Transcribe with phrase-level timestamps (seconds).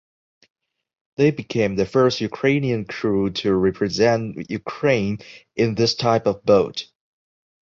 [1.17, 5.19] They became the first Ukrainian crew to represent Ukraine
[5.55, 6.87] in this type of boat.